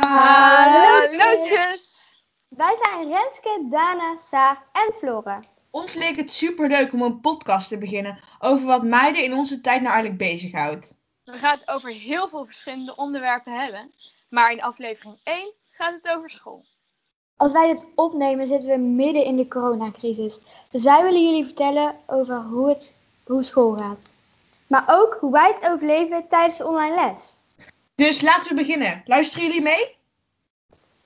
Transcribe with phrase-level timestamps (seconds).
[0.00, 1.86] Hallootjes!
[2.48, 5.42] Wij zijn Renske, Dana, Saar en Flore.
[5.70, 9.80] Ons leek het superleuk om een podcast te beginnen over wat meiden in onze tijd
[9.80, 10.96] nou eigenlijk bezighoudt.
[11.24, 13.92] We gaan het over heel veel verschillende onderwerpen hebben.
[14.28, 16.64] Maar in aflevering 1 gaat het over school.
[17.36, 20.38] Als wij dit opnemen zitten we midden in de coronacrisis.
[20.70, 22.94] Dus wij willen jullie vertellen over hoe, het,
[23.26, 24.10] hoe school gaat.
[24.66, 27.36] Maar ook hoe wij het overleven tijdens de online les.
[27.98, 29.02] Dus laten we beginnen.
[29.04, 29.96] Luisteren jullie mee?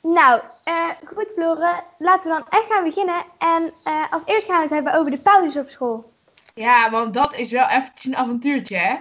[0.03, 3.25] Nou, eh, goed Flore, laten we dan echt gaan beginnen.
[3.39, 6.13] En eh, als eerst gaan we het hebben over de pauzes op school.
[6.55, 8.95] Ja, want dat is wel eventjes een avontuurtje, hè?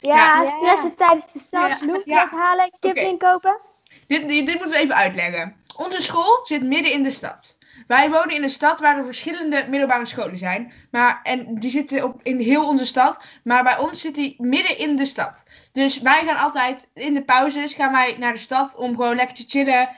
[0.00, 0.46] Ja, Ja.
[0.46, 1.74] stressen tijdens de stad, Ja.
[1.74, 2.28] snoepjes Ja.
[2.30, 3.58] halen, kip inkopen.
[4.06, 5.56] Dit, dit, dit moeten we even uitleggen.
[5.76, 7.55] Onze school zit midden in de stad.
[7.86, 10.72] Wij wonen in een stad waar er verschillende middelbare scholen zijn.
[10.90, 13.18] Maar, en die zitten op, in heel onze stad.
[13.44, 15.44] Maar bij ons zit die midden in de stad.
[15.72, 19.36] Dus wij gaan altijd in de pauzes gaan wij naar de stad om gewoon lekker
[19.36, 19.88] te chillen.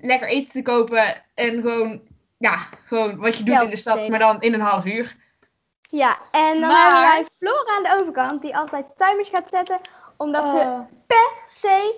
[0.00, 1.22] Lekker eten te kopen.
[1.34, 2.00] En gewoon,
[2.38, 2.56] ja,
[2.86, 4.08] gewoon wat je doet in de stad.
[4.08, 5.16] Maar dan in een half uur.
[5.90, 9.78] Ja, en dan Maar- hebben wij Flora aan de overkant die altijd timers gaat zetten.
[10.16, 10.80] Omdat ze Oh.
[11.06, 11.94] per se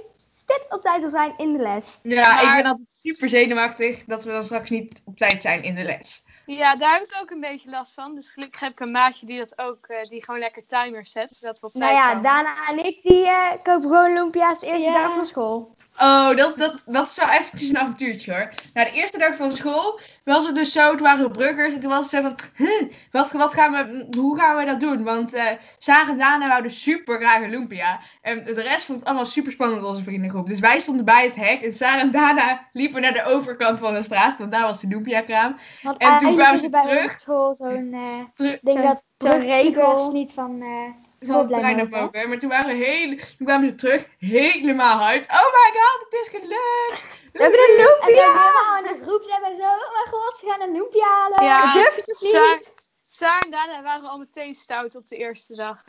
[0.48, 1.98] stipt op tijd wil zijn in de les.
[2.02, 5.62] Ja, Maar- ik ben altijd super zenuwachtig dat we dan straks niet op tijd zijn
[5.62, 6.26] in de les.
[6.46, 8.14] Ja, daar heb ik ook een beetje last van.
[8.14, 11.32] Dus gelukkig heb ik een maatje die dat ook, eh, die gewoon lekker timers zet,
[11.32, 12.22] zodat we op tijd Nou ja, komen.
[12.22, 15.02] Dana en ik die eh, kopen gewoon lumpia's de eerste Ja.
[15.06, 15.76] dag van school.
[16.00, 18.48] Oh, dat, dat, dat is zo eventjes een avontuurtje hoor.
[18.74, 21.90] Nou, de eerste dag van school was het dus zo, toen waren bruggers en toen
[21.90, 25.02] was het zo van, huh, wat, wat gaan we, hoe gaan we dat doen?
[25.04, 25.44] Want eh
[25.78, 28.00] Sarah en Dana wouden super graag een lumpia.
[28.22, 30.48] En de rest vond het allemaal super spannend onze vriendengroep.
[30.48, 33.94] Dus wij stonden bij het hek en Sarah en Dana liepen naar de overkant van
[33.94, 35.56] de straat, want daar was de lumpia kraam.
[35.82, 37.20] Want En toen kwamen ze er terug.
[37.20, 39.72] school zo'n eh denk Zo'n- dat zo'n regel.
[39.72, 42.28] regels niet van eh Het terrein schoolplein afmogen.
[42.28, 45.28] Maar toen, waren we heel, toen kwamen ze terug helemaal hard.
[45.28, 47.16] Oh my god, het is gelukt!
[47.32, 47.98] We hebben een Woehoe!
[48.00, 48.06] lumpia!
[48.06, 50.72] En we hebben helemaal in de groep we zo, oh mijn god, ze gaan een
[50.72, 51.44] lumpia halen.
[51.44, 52.74] Ja, Durf het niet?
[53.06, 55.84] Saar en Dana waren al meteen stout op de eerste dag.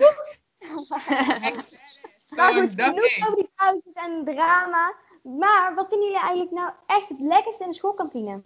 [2.30, 4.96] Maar goed, genoeg over die pauzes en drama.
[5.24, 8.42] Maar wat vinden jullie eigenlijk nou echt het lekkerste in de schoolkantine?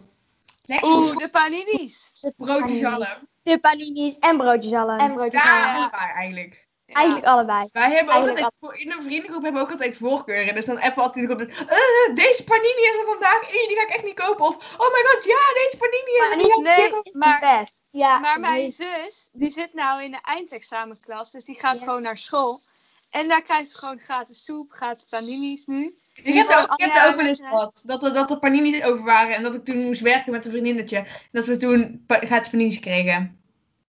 [0.64, 2.12] Lekker Oeh, de paninis.
[2.36, 3.28] broodjes hadden.
[3.42, 4.72] De paninis en broodjes.
[4.72, 6.63] En broodjes Ja, eigenlijk.
[6.86, 6.94] Ja.
[6.94, 7.68] Eigenlijk allebei.
[7.72, 10.54] Wij hebben Eigenlijk altijd, voor- in een vriendengroep hebben we ook altijd voorkeuren.
[10.54, 13.68] Dus dan appen we altijd in de groep, eh, deze panini is er vandaag, eh,
[13.68, 14.44] die ga ik echt niet kopen.
[14.44, 16.62] Of, oh my god, ja, deze panini is er.
[16.62, 17.84] Nee, is maar- het best.
[17.90, 18.70] Ja, Maar mijn nee.
[18.70, 21.84] zus, die zit nou in de eindexamenklas, dus die gaat Ja.
[21.84, 22.62] gewoon naar school.
[23.10, 25.98] En daar krijgt ze gewoon gratis soep, gratis paninis nu.
[26.14, 27.82] Ik heb, er ook, ik heb er ook wel eens gehad.
[27.84, 29.34] Dat er, dat er paninis over waren.
[29.34, 30.96] En dat ik toen moest werken met een vriendinnetje.
[30.96, 33.40] En dat we toen pa gratis paninis kregen.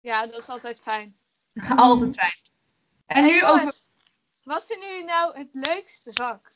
[0.01, 1.17] Ja, dat is altijd fijn.
[1.77, 2.33] Altijd fijn.
[3.07, 3.73] En nu jongens, over...
[4.43, 6.53] wat vinden jullie nou het leukste vak?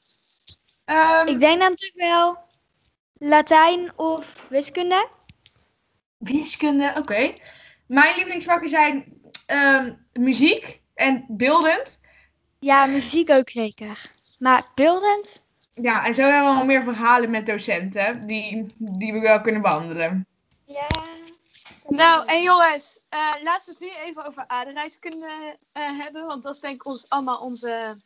[0.84, 2.38] ehm, Ik denk dan natuurlijk wel
[3.18, 5.08] Latijn of wiskunde.
[6.18, 7.32] Wiskunde, oké.
[7.86, 12.00] Mijn lievelingsvakken zijn ehm, muziek en beeldend.
[12.58, 14.10] Ja, muziek ook zeker.
[14.38, 15.44] Maar beeldend?
[15.74, 19.62] Ja, en zo hebben we nog meer verhalen met docenten die, die we wel kunnen
[19.62, 20.26] behandelen.
[20.64, 20.88] Ja.
[21.88, 26.26] Nou, en jongens, eh, laten we het nu even over aardrijkskunde eh hebben.
[26.26, 27.96] Want dat is denk ik ons, allemaal onze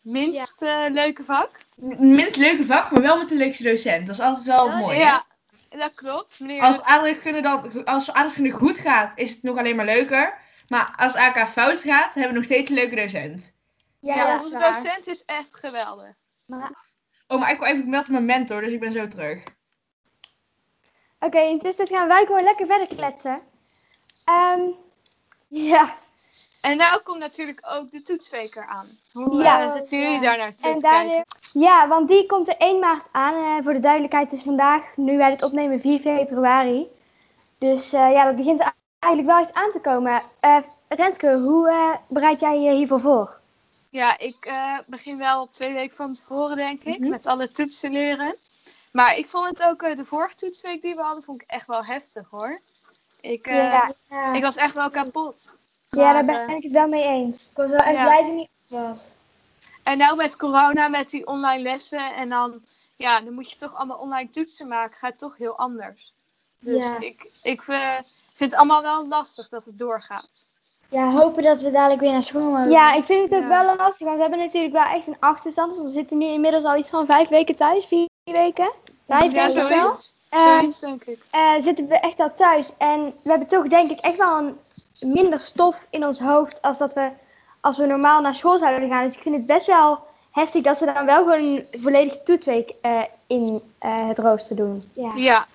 [0.00, 1.50] minst eh, leuke vak.
[1.98, 4.06] Minst leuke vak, maar wel met de leukste docent.
[4.06, 4.96] Dat is altijd wel Ja, mooi.
[4.96, 5.02] hè?
[5.02, 5.24] Ja,
[5.68, 6.40] dat klopt.
[6.40, 10.38] Meneer, Als aardrijkskunde dan, als aardrijkskunde goed gaat, is het nog alleen maar leuker.
[10.68, 13.52] Maar als AK fout gaat, hebben we nog steeds een leuke docent.
[14.00, 16.14] ja, is onze docent is echt geweldig.
[16.44, 16.92] Maar-
[17.26, 19.44] Oh, maar ik wil even melden mijn mentor, dus ik ben zo terug.
[21.24, 23.40] Oké, in tussentijd gaan wij gewoon lekker verder kletsen.
[24.24, 24.60] Ehm,
[25.72, 25.96] ja,
[26.60, 28.86] En nou komt natuurlijk ook de toetsweker aan.
[29.12, 29.62] Hoe Ja.
[29.62, 30.20] eh, zitten jullie Ja.
[30.20, 31.24] daar naartoe en te.
[31.52, 33.34] Ja, want die komt er 1 maart aan.
[33.34, 36.86] Eh, voor de duidelijkheid is vandaag, nu wij dit opnemen, 4 februari.
[37.58, 40.22] Dus eh, ja, dat begint eigenlijk wel echt aan te komen.
[40.40, 40.56] Eh
[40.88, 43.40] Renske, hoe eh, bereid jij je hiervoor voor?
[43.90, 47.08] Ja, ik eh, begin wel twee weken van tevoren, denk ik, Mhm.
[47.10, 48.36] met alle toetsen leren.
[48.96, 51.66] Maar ik vond het ook, eh, de vorige toetsweek die we hadden, vond ik echt
[51.66, 52.60] wel heftig hoor.
[53.20, 54.32] Ik, eh, ja, ja.
[54.32, 55.56] ik was echt wel kapot.
[55.90, 57.48] ja, daar ben eh, ik het wel mee eens.
[57.50, 59.00] Ik was wel echt blij dat niet was.
[59.82, 62.62] En nou met corona, met die online lessen en dan,
[62.96, 66.12] ja, dan moet je toch allemaal online toetsen maken, gaat het toch heel anders.
[66.58, 67.00] Dus Ja.
[67.00, 68.04] ik, ik vind
[68.50, 70.46] het allemaal wel lastig dat het doorgaat.
[70.88, 72.70] Ja, hopen dat we dadelijk weer naar school mogen.
[72.70, 73.64] Ja, ik vind het ook Ja.
[73.64, 75.74] wel lastig, want we hebben natuurlijk wel echt een achterstand.
[75.74, 78.72] Dus we zitten nu inmiddels al iets van vijf weken thuis, vier weken.
[79.06, 79.94] Vijf ja, denk ik wel.
[79.94, 80.14] zoiets.
[80.28, 81.18] Eh, denk ik.
[81.30, 82.76] eh, zitten we echt al thuis.
[82.78, 84.58] En we hebben toch denk ik echt wel een
[85.12, 87.10] minder stof in ons hoofd als dat we
[87.60, 89.06] als we normaal naar school zouden gaan.
[89.06, 92.72] Dus ik vind het best wel heftig dat ze dan wel gewoon een volledige toetsweek
[92.82, 94.90] eh, in eh, het rooster doen.
[94.94, 95.12] Ja.
[95.14, 95.46] Ja.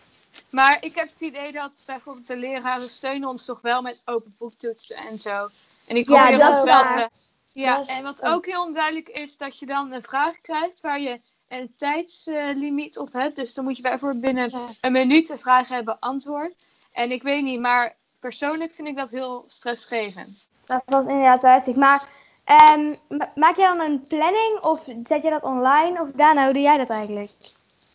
[0.50, 4.36] Maar ik heb het idee dat bijvoorbeeld de leraren steunen ons toch wel met open
[4.38, 5.50] boektoetsen en zo.
[5.88, 7.10] En ik Ja, probeer dat ons is wel te...
[7.51, 8.33] Ja, en wat ook.
[8.33, 11.19] ook heel onduidelijk is, dat je dan een vraag krijgt waar je
[11.50, 13.36] een tijdslimiet op hebt.
[13.36, 14.51] Dus dan moet je bijvoorbeeld binnen
[14.81, 16.54] een minuut de vraag hebben beantwoord.
[16.92, 20.50] En ik weet niet, maar persoonlijk vind ik dat heel stressgevend.
[20.66, 21.75] Dat was inderdaad heftig.
[21.75, 22.07] Maar
[22.44, 26.01] ehm, ma- maak jij dan een planning of zet je dat online?
[26.01, 27.31] Of Dana, hoe doe jij dat eigenlijk?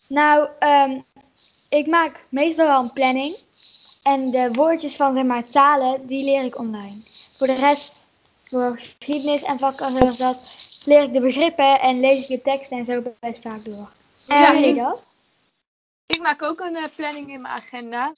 [0.07, 0.99] Nou, ehm,
[1.69, 3.35] ik maak meestal wel een planning.
[4.03, 7.01] En de woordjes van zeg maar, talen, die leer ik online.
[7.37, 8.07] Voor de rest,
[8.43, 10.39] voor geschiedenis en vakken zoals dat,
[10.85, 13.89] leer ik de begrippen en lees ik de teksten en zo best vaak door.
[14.27, 15.07] En Ja, ik- dat?
[16.05, 18.13] Ik maak ook een eh, planning in mijn agenda.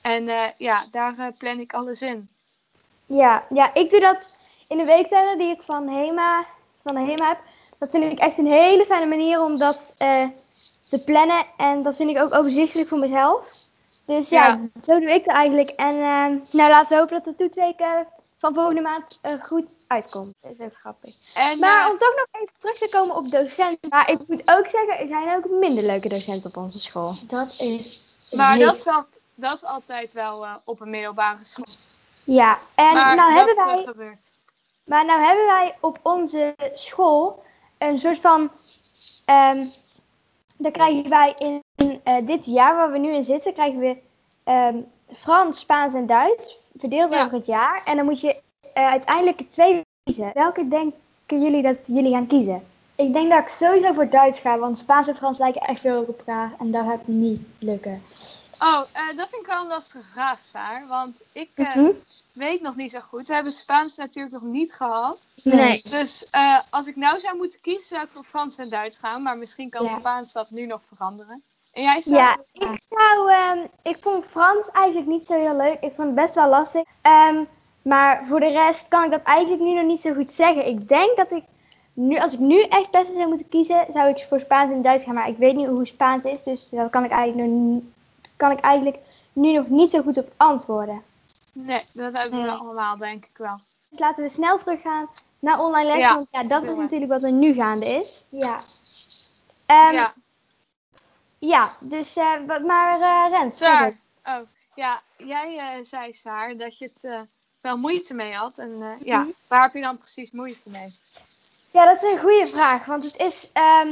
[0.00, 2.28] En eh, ja, daar eh, plan ik alles in.
[3.06, 4.30] Ja, ja, ik doe dat
[4.68, 6.46] in de weekplanner die ik van Hema,
[6.82, 7.38] van de Hema heb.
[7.78, 9.94] Dat vind ik echt een hele fijne manier om dat
[10.88, 11.46] te plannen.
[11.56, 13.52] En dat vind ik ook overzichtelijk voor mezelf.
[14.04, 14.80] Dus ja, Ja.
[14.82, 15.70] zo doe ik het eigenlijk.
[15.70, 15.96] En
[16.50, 17.96] nou, laten we hopen dat de toetsweek eh,
[18.38, 20.34] van volgende maand er goed uitkomt.
[20.40, 21.14] Dat is ook grappig.
[21.34, 23.88] En, Maar eh, om toch nog even terug te komen op docenten.
[23.88, 27.14] Maar ik moet ook zeggen, er zijn ook minder leuke docenten op onze school.
[27.22, 28.00] Dat is.
[28.32, 31.66] maar heel- dat is, al- dat is altijd wel eh, op een middelbare school.
[32.24, 33.84] Ja, en maar nou dat hebben wij...
[33.84, 34.32] gebeurt.
[34.84, 37.42] Maar nou hebben wij op onze school
[37.78, 38.50] een soort van.
[39.24, 39.66] ehm
[40.60, 41.62] dan krijgen wij in
[42.04, 43.96] eh, dit jaar waar we nu in zitten, krijgen we
[44.48, 44.76] ehm,
[45.12, 46.56] Frans, Spaans en Duits.
[46.78, 47.20] Verdeeld Ja.
[47.24, 47.82] over het jaar.
[47.84, 48.40] En dan moet je
[48.74, 50.30] eh, uiteindelijk twee kiezen.
[50.34, 52.66] Welke denken jullie dat jullie gaan kiezen?
[52.94, 56.00] Ik denk dat ik sowieso voor Duits ga, want Spaans en Frans lijken echt veel
[56.00, 56.52] op elkaar.
[56.58, 58.02] En dat gaat niet lukken.
[58.58, 60.86] Oh, eh, dat vind ik wel een lastige vraag, Saar.
[60.86, 61.90] Want ik eh, Mhm.
[62.32, 63.28] weet nog niet zo goed.
[63.28, 65.28] We hebben Spaans natuurlijk nog niet gehad.
[65.42, 65.82] Nee.
[65.90, 69.22] Dus eh, als ik nou zou moeten kiezen, zou ik voor Frans en Duits gaan.
[69.22, 69.98] Maar misschien kan Ja.
[69.98, 71.42] Spaans dat nu nog veranderen.
[71.72, 72.38] En jij, Saar?
[72.52, 73.30] Ja, ik zou.
[73.30, 75.80] ehm, ik vond Frans eigenlijk niet zo heel leuk.
[75.80, 76.82] Ik vond het best wel lastig.
[77.02, 77.42] Ehm,
[77.82, 80.66] maar voor de rest kan ik dat eigenlijk nu nog niet zo goed zeggen.
[80.66, 81.44] Ik denk dat ik.
[81.94, 85.04] Nu, als ik nu echt beste zou moeten kiezen, zou ik voor Spaans en Duits
[85.04, 85.14] gaan.
[85.14, 86.42] Maar ik weet niet hoe Spaans is.
[86.42, 87.82] Dus dat kan ik eigenlijk, nog,
[88.36, 88.96] kan ik eigenlijk
[89.32, 91.02] nu nog niet zo goed op antwoorden.
[91.52, 92.54] Nee, dat hebben we Nee.
[92.54, 93.60] allemaal, denk ik wel.
[93.88, 96.00] Dus laten we snel teruggaan naar online lessen.
[96.02, 98.24] Ja, want ja, dat is natuurlijk wat er nu gaande is.
[98.28, 98.60] Ja.
[99.66, 100.12] Ehm, ja,
[101.38, 102.16] ja, dus.
[102.16, 103.56] eh, maar eh Rens.
[103.58, 103.92] Saar.
[104.24, 104.40] Oh,
[104.74, 107.26] ja, jij eh, zei, Saar, dat je het
[107.60, 108.58] wel moeite mee had.
[108.58, 109.28] En ja, Mhm.
[109.48, 110.94] waar heb je dan precies moeite mee?
[111.70, 112.84] Ja, dat is een goede vraag.
[112.84, 113.50] Want het is.
[113.52, 113.88] ehm,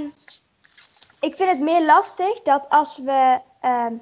[1.20, 3.40] ik vind het meer lastig dat als we.
[3.60, 3.93] ehm,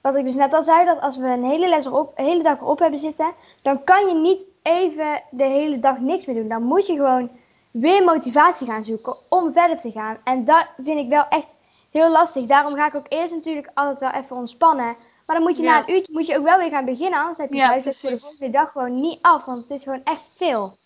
[0.00, 2.42] wat ik dus net al zei, dat als we een hele, les erop, een hele
[2.42, 3.34] dag erop hebben zitten.
[3.62, 6.48] dan kan je niet even de hele dag niks meer doen.
[6.48, 7.30] Dan moet je gewoon
[7.70, 10.18] weer motivatie gaan zoeken om verder te gaan.
[10.24, 11.56] En dat vind ik wel echt
[11.90, 12.46] heel lastig.
[12.46, 14.96] Daarom ga ik ook eerst natuurlijk altijd wel even ontspannen.
[15.26, 15.70] Maar dan moet je Ja.
[15.72, 17.18] na een uurtje moet je ook wel weer gaan beginnen.
[17.18, 19.44] Anders heb je Ja, voor de volgende dag gewoon niet af.
[19.44, 20.76] Want het is gewoon echt veel.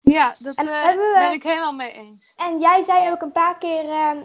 [0.00, 2.34] Ja, dat eh, we- ben ik helemaal mee eens.
[2.36, 4.16] En jij zei ook een paar keer ehm,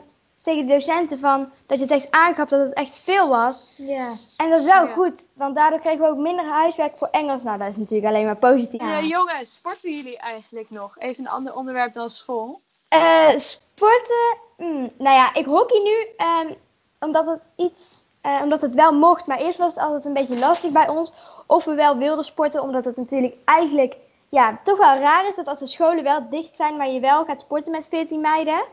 [0.41, 3.69] tegen de docenten van dat je het echt aangaf dat het echt veel was.
[3.77, 4.13] Ja.
[4.37, 4.93] En dat is wel Ja.
[4.93, 7.43] goed, want daardoor kregen we ook minder huiswerk voor Engels.
[7.43, 8.81] Nou, dat is natuurlijk alleen maar positief.
[8.81, 10.97] Eh, jongens, sporten jullie eigenlijk nog?
[10.97, 12.61] Even een ander onderwerp dan school.
[12.87, 16.53] Eh, sporten, mm, nou ja, ik hockey nu ehm,
[16.99, 19.27] omdat het iets, eh, omdat het wel mocht.
[19.27, 21.13] Maar eerst was het altijd een beetje lastig bij ons
[21.45, 23.97] of we wel wilden sporten, omdat het natuurlijk eigenlijk
[24.29, 27.25] ja, toch wel raar is dat als de scholen wel dicht zijn, maar je wel
[27.25, 28.63] gaat sporten met 14 meiden.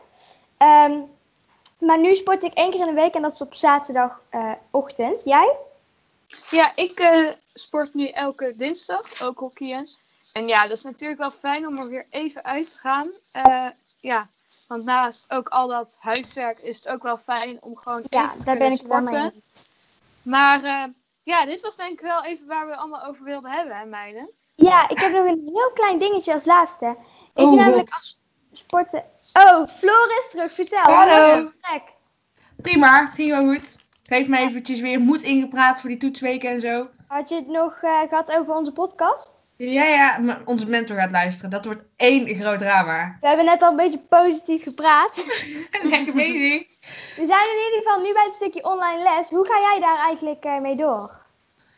[0.57, 0.99] Ehm,
[1.79, 5.23] maar nu sport ik één keer in de week en dat is op zaterdagochtend.
[5.23, 5.55] Jij?
[6.49, 9.89] Ja, ik eh, sport nu elke dinsdag, ook hockeyen.
[10.33, 13.09] En ja, dat is natuurlijk wel fijn om er weer even uit te gaan.
[13.31, 13.67] Eh,
[13.99, 14.29] ja,
[14.67, 18.37] want naast ook al dat huiswerk is het ook wel fijn om gewoon Ja, even
[18.37, 19.43] te daar kunnen ben ik het wel mee sporten.
[20.21, 20.83] Maar eh,
[21.23, 24.29] ja, dit was denk ik wel even waar we allemaal over wilden hebben, hè meiden?
[24.55, 26.95] Ja, ik heb nog een heel klein dingetje als laatste.
[27.33, 28.19] Ik Oh, namelijk als
[28.51, 29.05] sporten...
[29.33, 30.51] Oh, Floor is terug.
[30.51, 30.79] Vertel.
[30.79, 31.51] Hallo.
[32.55, 33.75] Prima, ging wel goed.
[34.03, 36.89] Heeft me eventjes weer moed ingepraat voor die toetsweken en zo.
[37.07, 39.33] Had je het nog eh, gehad over onze podcast?
[39.57, 41.49] Ja, ja, maar onze mentor gaat luisteren.
[41.49, 43.17] Dat wordt één groot drama.
[43.21, 45.25] We hebben net al een beetje positief gepraat.
[45.81, 46.67] Lekker bezig.
[47.15, 49.29] We zijn in ieder geval nu bij het stukje online les.
[49.29, 51.25] Hoe ga jij daar eigenlijk eh, mee door?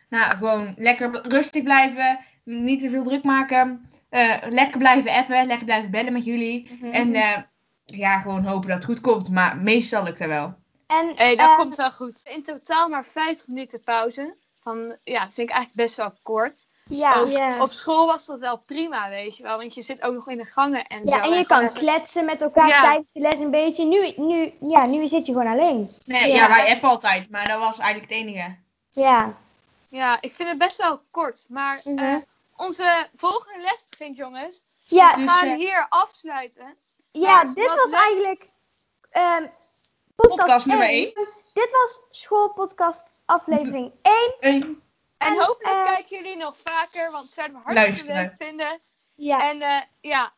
[0.10, 2.20] Nou, gewoon lekker rustig blijven.
[2.44, 3.90] Niet te veel druk maken.
[4.10, 5.48] eh, lekker blijven appen.
[5.48, 6.78] Lekker blijven bellen met jullie.
[6.82, 6.92] Mhm.
[6.92, 7.38] En eh,
[7.86, 9.30] ja, gewoon hopen dat het goed komt.
[9.30, 10.56] Maar meestal lukt dat wel.
[10.88, 12.22] En, Hé, hey, dat komt wel goed.
[12.36, 14.36] In totaal maar 50 minuten pauze.
[14.62, 16.68] Van, ja, dat vind ik eigenlijk best wel kort.
[16.90, 17.20] Ja.
[17.20, 17.62] Ook Ja.
[17.62, 19.58] Op school was dat wel prima, weet je wel.
[19.58, 21.16] Want je zit ook nog in de gangen en zo.
[21.16, 22.82] Ja, en je kan kletsen met elkaar Ja.
[22.82, 23.86] tijdens de les een beetje.
[23.86, 25.92] Nu, nu, ja, nu zit je gewoon alleen.
[26.06, 26.36] Nee, Ja.
[26.36, 26.48] ja.
[26.48, 28.56] wij appen altijd, maar dat was eigenlijk het enige.
[28.90, 29.34] Ja.
[29.90, 31.46] Ja, ik vind het best wel kort.
[31.50, 31.98] Maar Mhm.
[31.98, 32.16] eh,
[32.56, 34.66] onze volgende les begint, jongens.
[34.86, 36.76] Ja, dus we dus, gaan eh, hier afsluiten.
[37.12, 38.50] ja dit was eigenlijk
[39.10, 39.46] ehm,
[40.16, 41.14] podcast, Podcast nummer één.
[41.54, 44.36] Dit was schoolpodcast aflevering 1.
[44.40, 44.82] Een
[45.20, 48.82] En, En, hopelijk eh, kijken jullie nog vaker, want het zouden we hartstikke leuk vinden.
[49.16, 49.50] Ja.
[49.50, 50.34] En eh, ja,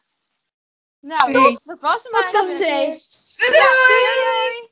[1.00, 1.32] nou,
[1.64, 2.58] dat was hem Podcast eigenlijk.
[2.58, 3.50] 2.
[3.50, 3.60] Doei!
[3.60, 4.70] Doei, doei.